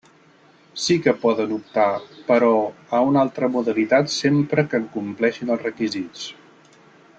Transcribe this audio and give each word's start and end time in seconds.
Sí 0.83 0.95
que 1.07 1.11
poden 1.25 1.53
optar, 1.57 1.85
però, 2.29 2.49
a 2.99 3.03
una 3.11 3.21
altra 3.25 3.51
modalitat 3.57 4.11
sempre 4.15 4.67
que 4.73 4.83
en 4.85 4.91
compleixin 4.97 5.55
els 5.57 5.65
requisits. 5.71 6.27